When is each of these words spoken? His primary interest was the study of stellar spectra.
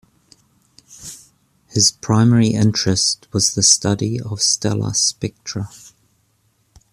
His 1.67 1.91
primary 1.91 2.47
interest 2.53 3.27
was 3.31 3.53
the 3.53 3.61
study 3.61 4.19
of 4.19 4.41
stellar 4.41 4.95
spectra. 4.95 5.69